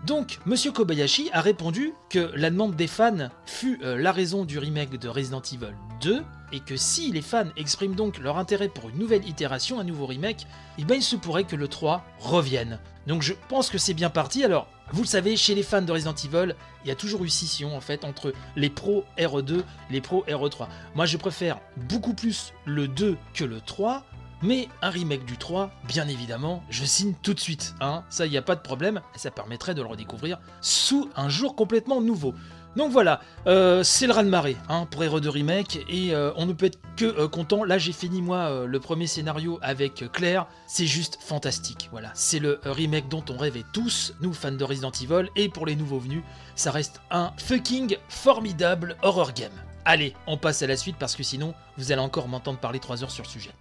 Donc, 0.05 0.37
Monsieur 0.45 0.71
Kobayashi 0.71 1.31
a 1.33 1.41
répondu 1.41 1.93
que 2.11 2.31
la 2.35 2.51
demande 2.51 2.75
des 2.75 2.85
fans 2.85 3.29
fut 3.47 3.79
euh, 3.81 3.97
la 3.97 4.11
raison 4.11 4.45
du 4.45 4.59
remake 4.59 4.99
de 4.99 5.09
Resident 5.09 5.41
Evil 5.41 5.73
2, 6.01 6.23
et 6.51 6.59
que 6.59 6.77
si 6.77 7.11
les 7.11 7.23
fans 7.23 7.47
expriment 7.57 7.95
donc 7.95 8.19
leur 8.19 8.37
intérêt 8.37 8.69
pour 8.69 8.89
une 8.89 8.99
nouvelle 8.99 9.27
itération, 9.27 9.79
un 9.79 9.83
nouveau 9.83 10.05
remake, 10.05 10.45
eh 10.77 10.83
ben 10.83 10.95
il 10.95 11.01
se 11.01 11.15
pourrait 11.15 11.45
que 11.45 11.55
le 11.55 11.67
3 11.67 12.05
revienne. 12.19 12.79
Donc 13.07 13.23
je 13.23 13.33
pense 13.49 13.71
que 13.71 13.79
c'est 13.79 13.95
bien 13.95 14.11
parti. 14.11 14.43
Alors, 14.43 14.67
vous 14.91 15.01
le 15.01 15.07
savez, 15.07 15.35
chez 15.37 15.55
les 15.55 15.63
fans 15.63 15.81
de 15.81 15.91
Resident 15.91 16.13
Evil, 16.13 16.55
il 16.83 16.89
y 16.89 16.91
a 16.91 16.95
toujours 16.95 17.23
eu 17.23 17.29
scission 17.29 17.75
en 17.75 17.81
fait 17.81 18.05
entre 18.05 18.31
les 18.55 18.69
pros 18.69 19.05
RE2 19.17 19.63
les 19.89 20.01
pros 20.01 20.23
RE3. 20.27 20.67
Moi 20.93 21.07
je 21.07 21.17
préfère 21.17 21.59
beaucoup 21.89 22.13
plus 22.13 22.53
le 22.65 22.87
2 22.87 23.17
que 23.33 23.43
le 23.43 23.59
3, 23.59 24.05
mais 24.41 24.67
un 24.81 24.89
remake 24.89 25.25
du 25.25 25.37
3, 25.37 25.71
bien 25.87 26.07
évidemment, 26.07 26.63
je 26.69 26.85
signe 26.85 27.13
tout 27.21 27.33
de 27.33 27.39
suite. 27.39 27.75
Hein. 27.81 28.03
Ça, 28.09 28.25
il 28.25 28.31
n'y 28.31 28.37
a 28.37 28.41
pas 28.41 28.55
de 28.55 28.61
problème. 28.61 29.01
Ça 29.15 29.31
permettrait 29.31 29.73
de 29.73 29.81
le 29.81 29.87
redécouvrir 29.87 30.39
sous 30.61 31.09
un 31.15 31.29
jour 31.29 31.55
complètement 31.55 32.01
nouveau. 32.01 32.33
Donc 32.75 32.91
voilà, 32.91 33.21
euh, 33.47 33.83
c'est 33.83 34.05
le 34.05 34.11
raz-de-marée 34.11 34.57
hein, 34.67 34.85
pour 34.91 35.01
RE2 35.01 35.29
Remake 35.29 35.85
et 35.87 36.13
euh, 36.13 36.31
on 36.35 36.45
ne 36.45 36.51
peut 36.51 36.65
être 36.65 36.79
que 36.97 37.05
euh, 37.05 37.27
content. 37.29 37.63
Là, 37.63 37.77
j'ai 37.77 37.93
fini 37.93 38.21
moi 38.21 38.65
le 38.65 38.79
premier 38.79 39.07
scénario 39.07 39.59
avec 39.61 40.11
Claire. 40.11 40.45
C'est 40.67 40.85
juste 40.85 41.17
fantastique. 41.21 41.87
Voilà, 41.91 42.11
c'est 42.13 42.39
le 42.39 42.59
remake 42.65 43.07
dont 43.07 43.23
on 43.29 43.37
rêvait 43.37 43.63
tous, 43.71 44.13
nous 44.21 44.33
fans 44.33 44.51
de 44.51 44.63
Resident 44.63 44.91
Evil. 44.91 45.29
Et 45.37 45.47
pour 45.47 45.65
les 45.65 45.75
nouveaux 45.75 45.99
venus, 45.99 46.23
ça 46.55 46.71
reste 46.71 47.01
un 47.11 47.31
fucking 47.37 47.95
formidable 48.09 48.97
horror 49.03 49.31
game. 49.31 49.53
Allez, 49.85 50.13
on 50.27 50.37
passe 50.37 50.61
à 50.61 50.67
la 50.67 50.75
suite 50.75 50.97
parce 50.99 51.15
que 51.15 51.23
sinon, 51.23 51.53
vous 51.77 51.91
allez 51.91 52.01
encore 52.01 52.27
m'entendre 52.27 52.59
parler 52.59 52.79
3 52.79 53.03
heures 53.03 53.11
sur 53.11 53.23
le 53.23 53.29
sujet. 53.29 53.51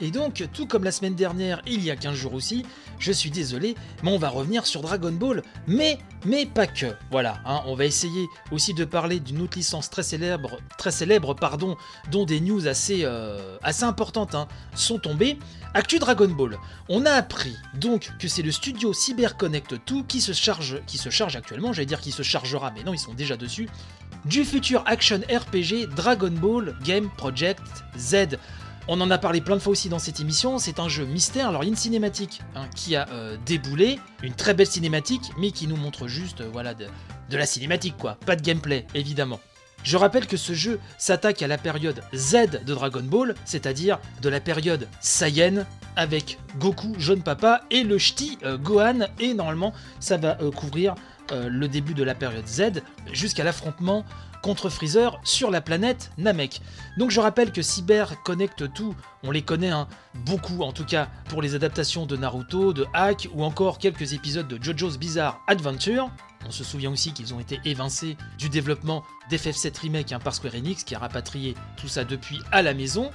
Et 0.00 0.10
donc, 0.10 0.44
tout 0.52 0.66
comme 0.66 0.84
la 0.84 0.92
semaine 0.92 1.14
dernière, 1.14 1.60
il 1.66 1.82
y 1.84 1.90
a 1.90 1.96
15 1.96 2.14
jours 2.14 2.34
aussi, 2.34 2.64
je 2.98 3.12
suis 3.12 3.30
désolé, 3.30 3.74
mais 4.02 4.10
on 4.10 4.18
va 4.18 4.28
revenir 4.28 4.66
sur 4.66 4.80
Dragon 4.80 5.12
Ball, 5.12 5.42
mais, 5.66 5.98
mais 6.24 6.46
pas 6.46 6.66
que. 6.66 6.86
Voilà, 7.10 7.40
hein, 7.44 7.62
on 7.66 7.74
va 7.74 7.84
essayer 7.84 8.26
aussi 8.52 8.74
de 8.74 8.84
parler 8.84 9.20
d'une 9.20 9.40
autre 9.42 9.56
licence 9.56 9.90
très 9.90 10.02
célèbre, 10.02 10.58
très 10.78 10.90
célèbre, 10.90 11.34
pardon, 11.34 11.76
dont 12.10 12.24
des 12.24 12.40
news 12.40 12.68
assez, 12.68 13.00
euh, 13.02 13.56
assez 13.62 13.84
importantes 13.84 14.34
hein, 14.34 14.46
sont 14.74 14.98
tombées. 14.98 15.38
Actu 15.74 15.98
Dragon 15.98 16.28
Ball. 16.28 16.58
On 16.88 17.04
a 17.04 17.12
appris 17.12 17.54
donc 17.74 18.10
que 18.18 18.26
c'est 18.26 18.42
le 18.42 18.50
studio 18.50 18.92
CyberConnect 18.92 19.74
2 19.86 20.02
qui 20.04 20.20
se 20.20 20.32
charge, 20.32 20.80
qui 20.86 20.96
se 20.96 21.10
charge 21.10 21.36
actuellement, 21.36 21.72
j'allais 21.72 21.86
dire 21.86 22.00
qui 22.00 22.10
se 22.10 22.22
chargera, 22.22 22.72
mais 22.74 22.84
non, 22.84 22.94
ils 22.94 22.98
sont 22.98 23.12
déjà 23.12 23.36
dessus, 23.36 23.68
du 24.24 24.44
futur 24.44 24.82
action 24.86 25.20
RPG 25.30 25.88
Dragon 25.94 26.30
Ball 26.30 26.74
Game 26.84 27.10
Project 27.16 27.62
Z. 27.96 28.38
On 28.90 29.02
en 29.02 29.10
a 29.10 29.18
parlé 29.18 29.42
plein 29.42 29.54
de 29.54 29.60
fois 29.60 29.72
aussi 29.72 29.90
dans 29.90 29.98
cette 29.98 30.18
émission, 30.18 30.58
c'est 30.58 30.80
un 30.80 30.88
jeu 30.88 31.04
mystère, 31.04 31.50
alors 31.50 31.62
il 31.62 31.66
y 31.66 31.68
a 31.68 31.72
une 31.72 31.76
cinématique 31.76 32.40
hein, 32.54 32.66
qui 32.74 32.96
a 32.96 33.06
euh, 33.10 33.36
déboulé, 33.44 34.00
une 34.22 34.32
très 34.32 34.54
belle 34.54 34.66
cinématique, 34.66 35.30
mais 35.36 35.50
qui 35.50 35.66
nous 35.66 35.76
montre 35.76 36.08
juste 36.08 36.40
euh, 36.40 36.48
voilà, 36.50 36.72
de, 36.72 36.86
la 37.30 37.44
cinématique 37.44 37.98
quoi, 37.98 38.16
pas 38.24 38.34
de 38.34 38.40
gameplay 38.40 38.86
évidemment. 38.94 39.40
Je 39.82 39.98
rappelle 39.98 40.26
que 40.26 40.38
ce 40.38 40.54
jeu 40.54 40.80
s'attaque 40.96 41.42
à 41.42 41.46
la 41.46 41.58
période 41.58 42.02
Z 42.14 42.62
de 42.64 42.72
Dragon 42.72 43.02
Ball, 43.02 43.34
c'est-à-dire 43.44 43.98
de 44.22 44.30
la 44.30 44.40
période 44.40 44.88
Saiyan 45.00 45.66
avec 45.94 46.38
Goku, 46.58 46.94
jeune 46.98 47.22
papa, 47.22 47.60
et 47.70 47.84
le 47.84 47.98
ch'ti 47.98 48.38
euh, 48.42 48.56
Gohan, 48.56 49.00
et 49.20 49.34
normalement 49.34 49.74
ça 50.00 50.16
va 50.16 50.38
couvrir 50.56 50.94
le 51.30 51.68
début 51.68 51.92
de 51.92 52.02
la 52.02 52.14
période 52.14 52.46
Z 52.46 52.80
jusqu'à 53.12 53.44
l'affrontement 53.44 54.06
contre 54.42 54.68
Freezer 54.68 55.20
sur 55.24 55.50
la 55.50 55.60
planète 55.60 56.10
Namek. 56.18 56.60
Donc 56.96 57.10
je 57.10 57.20
rappelle 57.20 57.52
que 57.52 57.62
Cyber 57.62 58.22
Connect 58.22 58.72
tout, 58.72 58.94
on 59.22 59.30
les 59.30 59.42
connaît 59.42 59.70
hein, 59.70 59.88
beaucoup 60.26 60.62
en 60.62 60.72
tout 60.72 60.84
cas 60.84 61.08
pour 61.28 61.42
les 61.42 61.54
adaptations 61.54 62.06
de 62.06 62.16
Naruto, 62.16 62.72
de 62.72 62.86
Hack 62.94 63.28
ou 63.34 63.44
encore 63.44 63.78
quelques 63.78 64.12
épisodes 64.12 64.48
de 64.48 64.62
JoJo's 64.62 64.98
Bizarre 64.98 65.40
Adventure. 65.46 66.10
On 66.46 66.50
se 66.50 66.64
souvient 66.64 66.90
aussi 66.90 67.12
qu'ils 67.12 67.34
ont 67.34 67.40
été 67.40 67.60
évincés 67.64 68.16
du 68.38 68.48
développement 68.48 69.04
d'FF7 69.30 69.80
Remake 69.80 70.12
hein, 70.12 70.18
par 70.18 70.34
Square 70.34 70.54
Enix 70.54 70.84
qui 70.84 70.94
a 70.94 70.98
rapatrié 70.98 71.54
tout 71.76 71.88
ça 71.88 72.04
depuis 72.04 72.38
à 72.52 72.62
la 72.62 72.74
maison. 72.74 73.10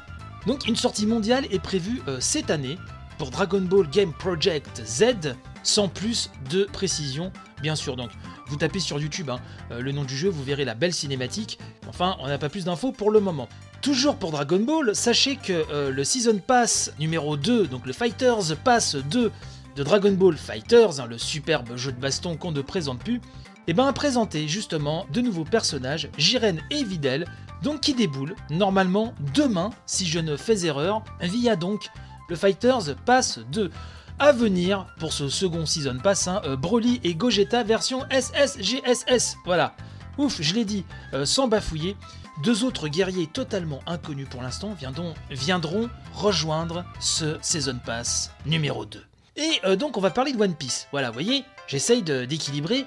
Donc 0.46 0.68
une 0.68 0.76
sortie 0.76 1.06
mondiale 1.06 1.46
est 1.52 1.60
prévue 1.60 2.02
euh, 2.08 2.20
cette 2.20 2.52
année 2.52 2.78
pour 3.18 3.32
Dragon 3.32 3.62
Ball 3.62 3.90
Game 3.90 4.12
Project 4.14 4.82
Z 4.86 5.36
sans 5.64 5.88
plus 5.88 6.30
de 6.50 6.66
précision 6.66 7.32
bien 7.62 7.76
sûr 7.76 7.96
donc 7.96 8.12
vous 8.48 8.58
tapez 8.58 8.80
sur 8.80 9.00
YouTube 9.00 9.30
hein, 9.30 9.40
euh, 9.72 9.82
le 9.82 9.92
nom 9.92 10.04
du 10.04 10.16
jeu 10.16 10.30
vous 10.30 10.44
verrez 10.44 10.66
la 10.66 10.76
belle 10.76 10.94
cinématique 10.94 11.60
enfin 11.88 12.18
on 12.20 12.28
n'a 12.28 12.38
pas 12.38 12.50
plus 12.50 12.66
d'infos 12.66 12.92
pour 12.92 13.12
le 13.12 13.20
moment 13.20 13.48
Toujours 13.84 14.16
pour 14.16 14.32
Dragon 14.32 14.62
Ball, 14.62 14.96
sachez 14.96 15.36
que 15.36 15.66
euh, 15.70 15.92
le 15.92 16.06
Season 16.06 16.40
Pass 16.40 16.94
numéro 17.00 17.36
2, 17.36 17.68
donc 17.68 17.86
le 17.86 17.92
Fighters 17.92 18.56
Pass 18.64 18.96
2 18.96 19.30
de 19.76 19.84
Dragon 19.84 20.14
Ball 20.14 20.38
Fighters, 20.38 21.02
hein, 21.02 21.06
le 21.06 21.18
superbe 21.18 21.76
jeu 21.76 21.92
de 21.92 22.00
baston 22.00 22.38
qu'on 22.38 22.54
ne 22.54 22.62
présente 22.62 23.00
plus, 23.00 23.20
et 23.68 23.74
ben 23.74 23.86
a 23.86 23.92
présenté 23.92 24.48
justement 24.48 25.06
de 25.12 25.20
nouveaux 25.20 25.44
personnages, 25.44 26.08
Jiren 26.18 26.62
et 26.72 26.86
Videl, 26.86 27.26
donc 27.62 27.82
qui 27.82 27.94
déboulent 27.94 28.38
normalement 28.50 29.14
demain, 29.36 29.72
si 29.86 30.06
je 30.06 30.20
ne 30.20 30.38
fais 30.38 30.66
erreur, 30.66 31.04
via 31.20 31.58
donc 31.58 31.90
le 32.30 32.38
Fighters 32.38 32.96
Pass 33.06 33.40
2. 33.52 33.70
À 34.20 34.32
venir 34.32 34.86
pour 35.00 35.12
ce 35.12 35.28
second 35.28 35.66
Season 35.66 35.98
Pass, 36.02 36.30
euh, 36.46 36.56
Broly 36.56 37.02
et 37.04 37.16
Gogeta 37.16 37.64
version 37.64 38.06
SSGSS. 38.12 39.38
Voilà. 39.44 39.76
Ouf, 40.18 40.38
je 40.40 40.54
l'ai 40.54 40.66
dit, 40.66 40.86
euh, 41.14 41.26
sans 41.26 41.48
bafouiller. 41.48 41.98
Deux 42.44 42.64
autres 42.64 42.88
guerriers 42.88 43.28
totalement 43.28 43.80
inconnus 43.86 44.28
pour 44.30 44.42
l'instant 44.42 44.76
viendront, 45.30 45.90
rejoindre 46.14 46.86
ce 47.00 47.38
Season 47.42 47.80
Pass 47.84 48.32
numéro 48.46 48.86
2. 48.86 49.04
Et 49.36 49.60
euh, 49.66 49.76
donc 49.76 49.98
on 49.98 50.02
va 50.02 50.12
parler 50.12 50.32
de 50.32 50.42
One 50.42 50.56
Piece. 50.56 50.88
Voilà, 50.92 51.08
vous 51.08 51.14
voyez, 51.14 51.44
j'essaye 51.68 52.04
d'équilibrer. 52.04 52.86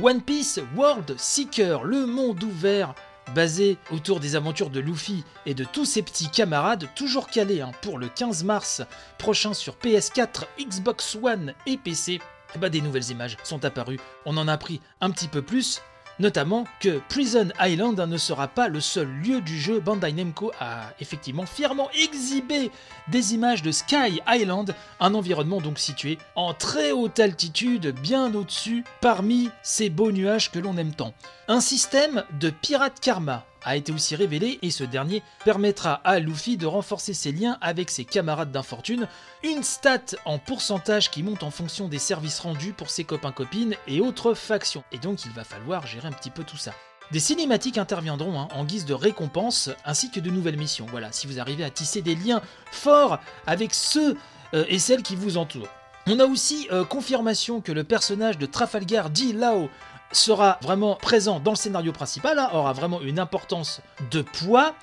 One 0.00 0.20
Piece 0.20 0.60
World 0.76 1.14
Seeker, 1.16 1.84
le 1.84 2.04
monde 2.04 2.42
ouvert 2.44 2.94
basé 3.34 3.78
autour 3.90 4.20
des 4.20 4.36
aventures 4.36 4.70
de 4.70 4.80
Luffy 4.80 5.24
et 5.44 5.54
de 5.54 5.64
tous 5.64 5.84
ses 5.84 6.02
petits 6.02 6.30
camarades, 6.30 6.88
toujours 6.94 7.28
calés 7.28 7.60
hein, 7.60 7.72
pour 7.82 7.98
le 7.98 8.08
15 8.08 8.44
mars 8.44 8.82
prochain 9.18 9.54
sur 9.54 9.76
PS4, 9.76 10.44
Xbox 10.60 11.16
One 11.22 11.54
et 11.66 11.76
PC. 11.76 12.20
Eh 12.54 12.58
ben, 12.58 12.68
des 12.68 12.80
nouvelles 12.80 13.10
images 13.10 13.36
sont 13.42 13.64
apparues. 13.64 14.00
On 14.24 14.36
en 14.36 14.48
a 14.48 14.52
appris 14.52 14.80
un 15.00 15.10
petit 15.10 15.28
peu 15.28 15.42
plus, 15.42 15.82
notamment 16.18 16.64
que 16.80 17.00
Prison 17.08 17.48
Island 17.60 17.98
ne 17.98 18.16
sera 18.16 18.48
pas 18.48 18.68
le 18.68 18.80
seul 18.80 19.08
lieu 19.08 19.40
du 19.40 19.58
jeu. 19.58 19.80
Bandai 19.80 20.12
Namco 20.12 20.52
a 20.60 20.90
effectivement 21.00 21.46
fièrement 21.46 21.90
exhibé 21.92 22.70
des 23.08 23.34
images 23.34 23.62
de 23.62 23.72
Sky 23.72 24.20
Island, 24.28 24.74
un 25.00 25.14
environnement 25.14 25.60
donc 25.60 25.78
situé 25.78 26.18
en 26.34 26.54
très 26.54 26.92
haute 26.92 27.20
altitude, 27.20 27.94
bien 28.00 28.34
au-dessus, 28.34 28.84
parmi 29.00 29.50
ces 29.62 29.90
beaux 29.90 30.12
nuages 30.12 30.50
que 30.50 30.58
l'on 30.58 30.76
aime 30.76 30.94
tant. 30.94 31.14
Un 31.48 31.60
système 31.60 32.24
de 32.40 32.50
pirate 32.50 33.00
karma 33.00 33.44
a 33.66 33.76
été 33.76 33.92
aussi 33.92 34.16
révélé 34.16 34.58
et 34.62 34.70
ce 34.70 34.84
dernier 34.84 35.22
permettra 35.44 36.00
à 36.04 36.20
Luffy 36.20 36.56
de 36.56 36.66
renforcer 36.66 37.12
ses 37.12 37.32
liens 37.32 37.58
avec 37.60 37.90
ses 37.90 38.04
camarades 38.04 38.52
d'infortune, 38.52 39.08
une 39.42 39.64
stat 39.64 40.16
en 40.24 40.38
pourcentage 40.38 41.10
qui 41.10 41.22
monte 41.22 41.42
en 41.42 41.50
fonction 41.50 41.88
des 41.88 41.98
services 41.98 42.38
rendus 42.38 42.72
pour 42.72 42.88
ses 42.88 43.04
copains-copines 43.04 43.74
et 43.88 44.00
autres 44.00 44.34
factions. 44.34 44.84
Et 44.92 44.98
donc 44.98 45.24
il 45.24 45.32
va 45.32 45.44
falloir 45.44 45.86
gérer 45.86 46.08
un 46.08 46.12
petit 46.12 46.30
peu 46.30 46.44
tout 46.44 46.56
ça. 46.56 46.72
Des 47.10 47.20
cinématiques 47.20 47.78
interviendront 47.78 48.38
hein, 48.38 48.48
en 48.52 48.64
guise 48.64 48.84
de 48.84 48.94
récompense 48.94 49.70
ainsi 49.84 50.10
que 50.10 50.20
de 50.20 50.30
nouvelles 50.30 50.56
missions. 50.56 50.86
Voilà, 50.90 51.12
si 51.12 51.26
vous 51.26 51.40
arrivez 51.40 51.64
à 51.64 51.70
tisser 51.70 52.02
des 52.02 52.14
liens 52.14 52.42
forts 52.70 53.18
avec 53.46 53.74
ceux 53.74 54.16
euh, 54.54 54.64
et 54.68 54.78
celles 54.78 55.02
qui 55.02 55.16
vous 55.16 55.36
entourent. 55.36 55.68
On 56.08 56.20
a 56.20 56.24
aussi 56.24 56.68
euh, 56.70 56.84
confirmation 56.84 57.60
que 57.60 57.72
le 57.72 57.82
personnage 57.82 58.38
de 58.38 58.46
Trafalgar 58.46 59.10
D. 59.10 59.32
Lao 59.32 59.68
sera 60.12 60.58
vraiment 60.62 60.96
présent 60.96 61.40
dans 61.40 61.52
le 61.52 61.56
scénario 61.56 61.92
principal, 61.92 62.38
hein, 62.38 62.50
aura 62.52 62.72
vraiment 62.72 63.00
une 63.00 63.18
importance 63.18 63.80
de 64.10 64.22
poids. 64.22 64.74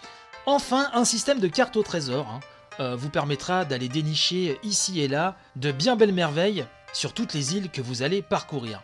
Enfin, 0.46 0.90
un 0.94 1.06
système 1.06 1.40
de 1.40 1.48
cartes 1.48 1.78
au 1.78 1.84
trésor 1.84 2.28
hein, 2.28 2.40
euh, 2.80 2.96
vous 2.96 3.10
permettra 3.10 3.66
d'aller 3.66 3.88
dénicher 3.88 4.60
ici 4.64 5.02
et 5.02 5.08
là 5.08 5.36
de 5.56 5.72
bien 5.72 5.96
belles 5.96 6.14
merveilles 6.14 6.66
sur 6.92 7.14
toutes 7.14 7.34
les 7.34 7.56
îles 7.56 7.70
que 7.70 7.82
vous 7.82 8.02
allez 8.02 8.22
parcourir. 8.22 8.82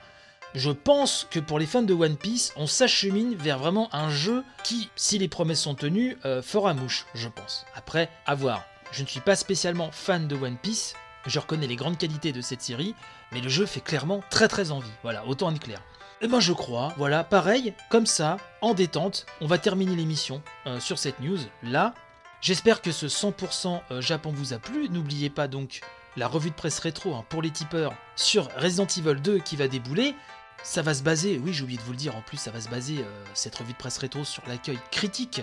Je 0.56 0.72
pense 0.72 1.28
que 1.30 1.40
pour 1.40 1.60
les 1.60 1.68
fans 1.68 1.84
de 1.84 1.94
One 1.94 2.18
Piece, 2.18 2.54
on 2.56 2.66
s'achemine 2.66 3.36
vers 3.36 3.60
vraiment 3.60 3.88
un 3.94 4.10
jeu 4.10 4.44
qui, 4.64 4.90
si 4.96 5.20
les 5.20 5.28
promesses 5.28 5.62
sont 5.62 5.76
tenues, 5.76 6.18
euh, 6.26 6.42
fera 6.42 6.74
mouche, 6.74 7.06
je 7.14 7.28
pense. 7.28 7.66
Après, 7.76 8.10
à 8.26 8.34
voir. 8.34 8.64
Je 8.92 9.04
ne 9.04 9.08
suis 9.08 9.20
pas 9.20 9.36
spécialement 9.36 9.92
fan 9.92 10.28
de 10.28 10.36
One 10.36 10.58
Piece, 10.58 10.96
je 11.28 11.38
reconnais 11.38 11.68
les 11.68 11.76
grandes 11.76 12.00
qualités 12.00 12.32
de 12.32 12.42
cette 12.42 12.62
série, 12.62 12.96
mais 13.32 13.42
le 13.42 13.50
jeu 13.50 13.68
fait 13.68 13.82
clairement 13.82 14.24
très 14.32 14.48
très 14.48 14.72
envie. 14.72 14.90
Voilà, 15.04 15.26
autant 15.28 15.52
être 15.52 15.60
clair. 15.60 15.84
Eh 16.22 16.28
ben 16.28 16.42
je 16.42 16.52
crois, 16.52 16.94
voilà, 16.98 17.24
pareil, 17.24 17.74
comme 17.90 18.06
ça, 18.06 18.36
en 18.60 18.74
détente, 18.74 19.26
on 19.40 19.48
va 19.48 19.58
terminer 19.58 19.96
l'émission 19.96 20.42
euh, 20.68 20.82
sur 20.82 21.00
cette 21.00 21.22
news 21.22 21.38
là. 21.64 21.94
J'espère 22.42 22.82
que 22.82 22.92
ce 22.92 23.06
100% 23.06 23.80
euh, 23.92 24.02
Japon 24.02 24.34
vous 24.36 24.52
a 24.52 24.60
plu. 24.60 24.90
N'oubliez 24.90 25.30
pas 25.30 25.48
donc 25.48 25.80
la 26.18 26.28
revue 26.28 26.50
de 26.50 26.56
presse 26.56 26.80
rétro 26.80 27.16
hein, 27.16 27.24
pour 27.30 27.42
les 27.42 27.52
tipeurs 27.52 27.94
sur 28.18 28.50
Resident 28.58 28.86
Evil 28.86 29.22
2 29.22 29.40
qui 29.40 29.56
va 29.56 29.70
débouler. 29.70 30.14
Ça 30.62 30.82
va 30.82 30.94
se 30.94 31.04
baser, 31.04 31.40
oui 31.42 31.54
j'ai 31.54 31.64
oublié 31.64 31.78
de 31.78 31.84
vous 31.84 31.94
le 31.94 31.98
dire, 31.98 32.18
en 32.18 32.22
plus 32.22 32.36
ça 32.36 32.52
va 32.52 32.60
se 32.60 32.68
baser, 32.68 32.98
euh, 33.00 33.24
cette 33.34 33.56
revue 33.56 33.72
de 33.72 33.78
presse 33.78 33.98
rétro, 33.98 34.26
sur 34.26 34.44
l'accueil 34.48 34.80
critique 34.92 35.42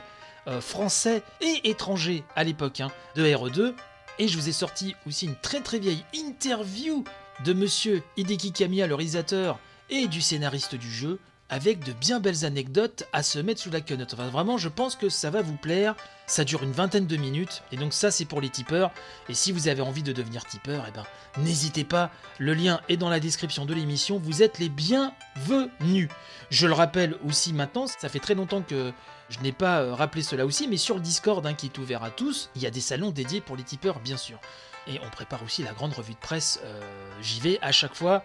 français 0.61 1.25
et 1.41 1.71
étranger 1.71 2.23
à 2.37 2.45
l'époque 2.45 2.81
hein, 2.81 2.93
de 3.17 3.25
RE2. 3.25 3.75
Et 4.21 4.29
je 4.29 4.39
vous 4.39 4.49
ai 4.49 4.53
sorti 4.53 4.95
aussi 5.05 5.27
une 5.27 5.35
très 5.35 5.61
très 5.61 5.81
vieille 5.81 6.05
interview 6.15 7.03
de 7.45 7.53
monsieur 7.53 8.05
Hideki 8.17 8.53
Kamiya, 8.53 8.87
le 8.87 8.95
réalisateur 8.95 9.59
et 9.91 10.09
du 10.09 10.21
scénariste 10.21 10.75
du 10.75 10.91
jeu, 10.91 11.19
avec 11.49 11.85
de 11.85 11.93
bien 11.93 12.19
belles 12.19 12.45
anecdotes 12.45 13.05
à 13.13 13.23
se 13.23 13.39
mettre 13.39 13.61
sous 13.61 13.71
la 13.71 13.81
quenotte. 13.81 14.15
Enfin, 14.15 14.29
vraiment, 14.29 14.59
je 14.59 14.69
pense 14.69 14.97
que 14.97 15.09
ça 15.09 15.31
va 15.31 15.43
vous 15.43 15.57
plaire. 15.57 15.95
Ça 16.27 16.43
dure 16.43 16.65
une 16.65 16.73
vingtaine 16.73 17.07
de 17.07 17.17
minutes, 17.17 17.63
et 17.71 17.77
donc 17.77 17.93
ça, 17.93 18.11
c'est 18.11 18.25
pour 18.25 18.41
les 18.41 18.49
tipeurs. 18.49 18.91
Et 19.29 19.35
si 19.35 19.53
vous 19.53 19.69
avez 19.69 19.81
envie 19.81 20.03
de 20.03 20.13
devenir 20.13 20.45
tipeur, 20.45 20.85
eh 20.89 20.91
ben, 20.91 21.05
n'hésitez 21.39 21.85
pas. 21.85 22.11
Le 22.39 22.53
lien 22.53 22.81
est 22.89 22.97
dans 22.97 23.09
la 23.09 23.21
description 23.21 23.65
de 23.65 23.73
l'émission. 23.75 24.19
Vous 24.19 24.43
êtes 24.43 24.59
les 24.59 24.69
bienvenus. 24.69 26.09
Je 26.51 26.67
le 26.67 26.73
rappelle 26.73 27.17
aussi 27.25 27.53
maintenant, 27.53 27.87
ça 27.87 28.09
fait 28.09 28.19
très 28.19 28.35
longtemps 28.35 28.63
que 28.63 28.93
je 29.29 29.39
n'ai 29.39 29.53
pas 29.53 29.83
euh, 29.83 29.95
rappelé 29.95 30.25
cela 30.25 30.47
aussi, 30.47 30.67
mais 30.67 30.77
sur 30.79 30.97
le 30.97 31.01
Discord, 31.01 31.47
hein, 31.47 31.55
qui 31.55 31.67
est 31.67 31.79
ouvert 31.79 32.03
à 32.03 32.11
tous, 32.11 32.51
il 32.57 32.63
y 32.63 32.67
a 32.67 32.71
des 32.71 32.81
salons 32.81 33.13
dédiés 33.13 33.41
pour 33.41 33.57
les 33.57 33.63
tipeurs, 33.63 34.01
bien 34.01 34.17
sûr. 34.17 34.41
Et 34.89 34.99
on 35.07 35.11
prépare 35.11 35.45
aussi 35.45 35.63
la 35.63 35.73
grande 35.73 35.93
revue 35.93 36.15
de 36.15 36.19
presse. 36.19 36.61
euh, 36.65 36.81
J'y 37.21 37.39
vais 37.39 37.59
à 37.63 37.71
chaque 37.71 37.95
fois. 37.95 38.25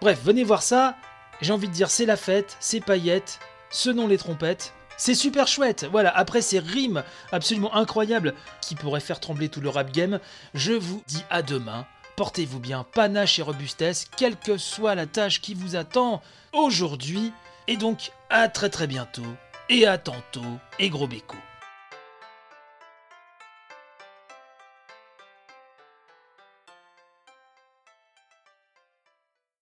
Bref, 0.00 0.20
venez 0.24 0.44
voir 0.44 0.62
ça. 0.62 0.96
J'ai 1.42 1.52
envie 1.52 1.68
de 1.68 1.72
dire, 1.72 1.90
c'est 1.90 2.06
la 2.06 2.16
fête, 2.16 2.56
c'est 2.58 2.80
paillettes, 2.80 3.38
selon 3.70 4.06
les 4.06 4.18
trompettes. 4.18 4.72
C'est 4.96 5.14
super 5.14 5.46
chouette. 5.46 5.86
Voilà, 5.90 6.14
après 6.16 6.42
ces 6.42 6.58
rimes 6.58 7.02
absolument 7.32 7.74
incroyables 7.74 8.34
qui 8.60 8.74
pourraient 8.74 9.00
faire 9.00 9.20
trembler 9.20 9.48
tout 9.48 9.60
le 9.60 9.68
rap 9.68 9.92
game, 9.92 10.20
je 10.54 10.72
vous 10.72 11.02
dis 11.06 11.24
à 11.30 11.42
demain. 11.42 11.86
Portez-vous 12.16 12.60
bien, 12.60 12.84
panache 12.84 13.38
et 13.38 13.42
robustesse, 13.42 14.06
quelle 14.16 14.36
que 14.36 14.58
soit 14.58 14.94
la 14.94 15.06
tâche 15.06 15.40
qui 15.40 15.54
vous 15.54 15.76
attend 15.76 16.20
aujourd'hui. 16.52 17.32
Et 17.66 17.76
donc, 17.76 18.12
à 18.28 18.48
très 18.48 18.68
très 18.68 18.86
bientôt. 18.86 19.24
Et 19.70 19.86
à 19.86 19.96
tantôt. 19.96 20.58
Et 20.78 20.90
gros 20.90 21.06
béco. 21.06 21.36